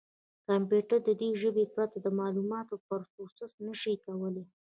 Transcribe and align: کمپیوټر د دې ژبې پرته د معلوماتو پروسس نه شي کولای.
کمپیوټر 0.47 0.99
د 1.07 1.09
دې 1.21 1.29
ژبې 1.41 1.65
پرته 1.73 1.97
د 2.01 2.07
معلوماتو 2.19 2.75
پروسس 2.85 3.51
نه 3.65 3.73
شي 3.81 3.93
کولای. 4.05 4.45